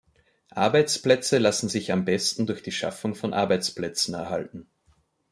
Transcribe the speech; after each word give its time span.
Arbeitsplätze 0.55 1.37
lassen 1.37 1.69
sich 1.69 1.91
am 1.91 2.05
besten 2.05 2.47
durch 2.47 2.63
die 2.63 2.71
Schaffung 2.71 3.13
von 3.13 3.35
Arbeitsplätzen 3.35 4.15
erhalten. 4.15 4.65